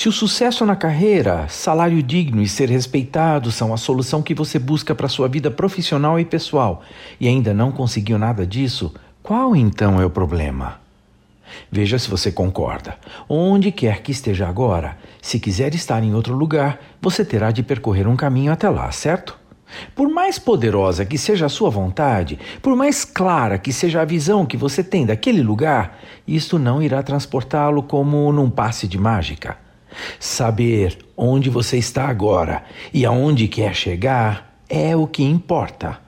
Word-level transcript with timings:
Se 0.00 0.08
o 0.08 0.12
sucesso 0.12 0.64
na 0.64 0.74
carreira, 0.74 1.46
salário 1.46 2.02
digno 2.02 2.40
e 2.40 2.48
ser 2.48 2.70
respeitado 2.70 3.52
são 3.52 3.74
a 3.74 3.76
solução 3.76 4.22
que 4.22 4.32
você 4.32 4.58
busca 4.58 4.94
para 4.94 5.10
sua 5.10 5.28
vida 5.28 5.50
profissional 5.50 6.18
e 6.18 6.24
pessoal 6.24 6.80
e 7.20 7.28
ainda 7.28 7.52
não 7.52 7.70
conseguiu 7.70 8.18
nada 8.18 8.46
disso, 8.46 8.94
qual 9.22 9.54
então 9.54 10.00
é 10.00 10.06
o 10.06 10.08
problema? 10.08 10.80
Veja 11.70 11.98
se 11.98 12.08
você 12.08 12.32
concorda. 12.32 12.96
Onde 13.28 13.70
quer 13.70 14.00
que 14.00 14.10
esteja 14.10 14.48
agora, 14.48 14.96
se 15.20 15.38
quiser 15.38 15.74
estar 15.74 16.02
em 16.02 16.14
outro 16.14 16.34
lugar, 16.34 16.80
você 16.98 17.22
terá 17.22 17.50
de 17.50 17.62
percorrer 17.62 18.08
um 18.08 18.16
caminho 18.16 18.52
até 18.52 18.70
lá, 18.70 18.90
certo? 18.90 19.38
Por 19.94 20.08
mais 20.08 20.38
poderosa 20.38 21.04
que 21.04 21.18
seja 21.18 21.44
a 21.44 21.50
sua 21.50 21.68
vontade, 21.68 22.38
por 22.62 22.74
mais 22.74 23.04
clara 23.04 23.58
que 23.58 23.70
seja 23.70 24.00
a 24.00 24.06
visão 24.06 24.46
que 24.46 24.56
você 24.56 24.82
tem 24.82 25.04
daquele 25.04 25.42
lugar, 25.42 25.98
isto 26.26 26.58
não 26.58 26.82
irá 26.82 27.02
transportá-lo 27.02 27.82
como 27.82 28.32
num 28.32 28.48
passe 28.48 28.88
de 28.88 28.96
mágica. 28.96 29.68
Saber 30.18 30.98
onde 31.16 31.50
você 31.50 31.76
está 31.78 32.08
agora 32.08 32.64
e 32.92 33.04
aonde 33.04 33.48
quer 33.48 33.74
chegar 33.74 34.58
é 34.68 34.94
o 34.94 35.06
que 35.06 35.22
importa. 35.22 36.00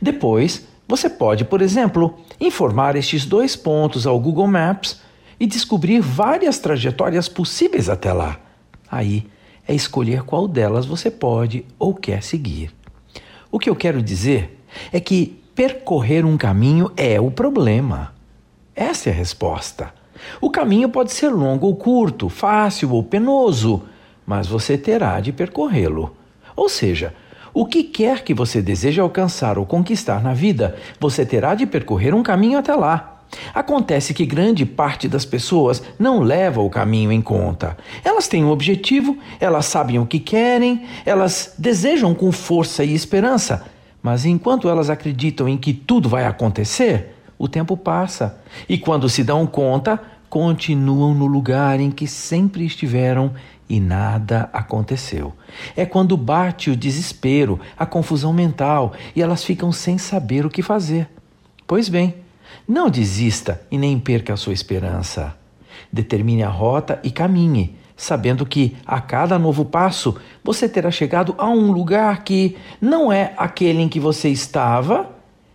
Depois, 0.00 0.66
você 0.86 1.08
pode, 1.08 1.44
por 1.44 1.60
exemplo, 1.60 2.18
informar 2.40 2.96
estes 2.96 3.24
dois 3.24 3.54
pontos 3.54 4.06
ao 4.06 4.18
Google 4.18 4.46
Maps 4.46 5.00
e 5.38 5.46
descobrir 5.46 6.00
várias 6.00 6.58
trajetórias 6.58 7.28
possíveis 7.28 7.88
até 7.88 8.12
lá. 8.12 8.40
Aí 8.90 9.26
é 9.66 9.74
escolher 9.74 10.22
qual 10.22 10.48
delas 10.48 10.86
você 10.86 11.10
pode 11.10 11.64
ou 11.78 11.94
quer 11.94 12.22
seguir. 12.22 12.72
O 13.50 13.58
que 13.58 13.68
eu 13.68 13.76
quero 13.76 14.02
dizer 14.02 14.62
é 14.92 14.98
que 14.98 15.42
percorrer 15.54 16.24
um 16.24 16.36
caminho 16.36 16.90
é 16.96 17.20
o 17.20 17.30
problema. 17.30 18.14
Essa 18.74 19.10
é 19.10 19.12
a 19.12 19.16
resposta. 19.16 19.92
O 20.40 20.50
caminho 20.50 20.88
pode 20.88 21.12
ser 21.12 21.28
longo 21.28 21.66
ou 21.66 21.76
curto, 21.76 22.28
fácil 22.28 22.92
ou 22.92 23.02
penoso, 23.02 23.82
mas 24.26 24.46
você 24.46 24.76
terá 24.76 25.20
de 25.20 25.32
percorrê-lo. 25.32 26.14
Ou 26.54 26.68
seja, 26.68 27.14
o 27.54 27.64
que 27.64 27.82
quer 27.82 28.22
que 28.22 28.34
você 28.34 28.60
deseje 28.60 29.00
alcançar 29.00 29.58
ou 29.58 29.66
conquistar 29.66 30.22
na 30.22 30.34
vida, 30.34 30.76
você 31.00 31.24
terá 31.24 31.54
de 31.54 31.66
percorrer 31.66 32.14
um 32.14 32.22
caminho 32.22 32.58
até 32.58 32.74
lá. 32.74 33.14
Acontece 33.54 34.14
que 34.14 34.24
grande 34.24 34.64
parte 34.64 35.08
das 35.08 35.24
pessoas 35.24 35.82
não 35.98 36.20
leva 36.20 36.60
o 36.60 36.70
caminho 36.70 37.12
em 37.12 37.20
conta. 37.20 37.76
Elas 38.04 38.28
têm 38.28 38.44
um 38.44 38.50
objetivo, 38.50 39.18
elas 39.38 39.66
sabem 39.66 39.98
o 39.98 40.06
que 40.06 40.18
querem, 40.18 40.84
elas 41.04 41.54
desejam 41.58 42.14
com 42.14 42.32
força 42.32 42.84
e 42.84 42.94
esperança, 42.94 43.64
mas 44.02 44.24
enquanto 44.24 44.68
elas 44.68 44.88
acreditam 44.88 45.48
em 45.48 45.56
que 45.56 45.72
tudo 45.72 46.08
vai 46.08 46.24
acontecer, 46.24 47.14
o 47.38 47.48
tempo 47.48 47.76
passa 47.76 48.40
e 48.68 48.78
quando 48.78 49.08
se 49.08 49.22
dão 49.22 49.46
conta, 49.46 50.00
continuam 50.28 51.14
no 51.14 51.26
lugar 51.26 51.80
em 51.80 51.90
que 51.90 52.06
sempre 52.06 52.64
estiveram 52.64 53.32
e 53.68 53.80
nada 53.80 54.48
aconteceu. 54.52 55.32
É 55.76 55.84
quando 55.84 56.16
bate 56.16 56.70
o 56.70 56.76
desespero, 56.76 57.60
a 57.76 57.84
confusão 57.84 58.32
mental 58.32 58.94
e 59.14 59.22
elas 59.22 59.44
ficam 59.44 59.70
sem 59.70 59.98
saber 59.98 60.46
o 60.46 60.50
que 60.50 60.62
fazer. 60.62 61.08
Pois 61.66 61.88
bem, 61.88 62.14
não 62.66 62.88
desista 62.88 63.60
e 63.70 63.76
nem 63.76 63.98
perca 63.98 64.34
a 64.34 64.36
sua 64.36 64.52
esperança. 64.52 65.36
Determine 65.92 66.42
a 66.42 66.48
rota 66.48 66.98
e 67.02 67.10
caminhe, 67.10 67.76
sabendo 67.96 68.46
que 68.46 68.76
a 68.86 69.00
cada 69.00 69.38
novo 69.38 69.64
passo 69.64 70.16
você 70.42 70.68
terá 70.68 70.90
chegado 70.90 71.34
a 71.38 71.48
um 71.48 71.70
lugar 71.70 72.24
que 72.24 72.56
não 72.80 73.12
é 73.12 73.34
aquele 73.36 73.82
em 73.82 73.88
que 73.88 74.00
você 74.00 74.28
estava, 74.28 75.10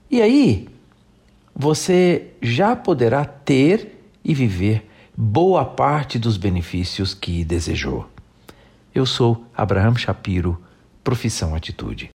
e 0.09 0.21
aí 0.21 0.67
você 1.55 2.27
já 2.41 2.75
poderá 2.75 3.25
ter 3.25 3.92
e 4.23 4.33
viver 4.33 4.89
boa 5.15 5.65
parte 5.65 6.17
dos 6.17 6.37
benefícios 6.37 7.13
que 7.13 7.43
desejou. 7.43 8.09
Eu 8.93 9.05
sou 9.05 9.45
Abraham 9.55 9.95
Shapiro, 9.95 10.61
profissão 11.03 11.55
Atitude. 11.55 12.12